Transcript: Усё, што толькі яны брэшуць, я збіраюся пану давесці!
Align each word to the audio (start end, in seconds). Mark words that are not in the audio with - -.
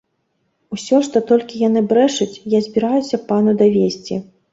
Усё, 0.75 0.95
што 1.07 1.21
толькі 1.31 1.61
яны 1.67 1.83
брэшуць, 1.91 2.39
я 2.53 2.59
збіраюся 2.69 3.21
пану 3.29 3.55
давесці! 3.61 4.19